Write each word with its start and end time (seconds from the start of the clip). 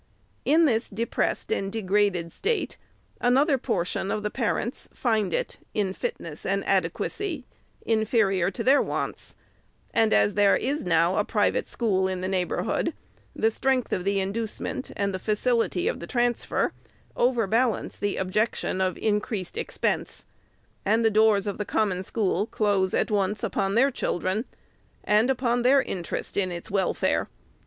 In 0.45 0.65
this 0.65 0.89
depressed 0.89 1.53
and 1.53 1.71
degraded 1.71 2.31
state, 2.31 2.75
another 3.19 3.59
portion 3.59 4.09
of 4.09 4.23
the 4.23 4.31
parents 4.31 4.89
find 4.91 5.31
it, 5.31 5.59
in 5.75 5.93
fitness 5.93 6.43
and 6.43 6.63
ade 6.65 6.91
quacy, 6.91 7.45
inferior 7.85 8.49
to 8.49 8.63
their 8.63 8.81
wants; 8.81 9.35
and, 9.93 10.11
as 10.11 10.33
there 10.33 10.57
is 10.57 10.83
now 10.83 11.17
a 11.17 11.23
private 11.23 11.67
school 11.67 12.07
in 12.07 12.21
the 12.21 12.27
neighborhood, 12.27 12.95
the 13.35 13.51
strength 13.51 13.93
of 13.93 14.03
the 14.03 14.19
inducement, 14.19 14.89
and 14.95 15.13
the 15.13 15.19
facility 15.19 15.87
of 15.87 15.99
the 15.99 16.07
transfer, 16.07 16.73
overbalance 17.15 17.99
the 17.99 18.17
objection 18.17 18.81
of 18.81 18.97
increased 18.97 19.55
expense, 19.55 20.25
and 20.83 21.05
the 21.05 21.11
doors 21.11 21.45
of 21.45 21.59
the 21.59 21.63
Common 21.63 22.01
School 22.01 22.47
close, 22.47 22.95
at 22.95 23.11
once, 23.11 23.43
upon 23.43 23.75
their 23.75 23.91
children, 23.91 24.45
and 25.03 25.29
upon 25.29 25.61
their 25.61 25.83
interest 25.83 26.37
in 26.37 26.51
its 26.51 26.71
welfare. 26.71 27.29